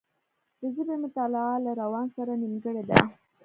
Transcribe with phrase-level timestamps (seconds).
[0.59, 2.97] د ژبې مطالعه له روان سره نېمګړې ده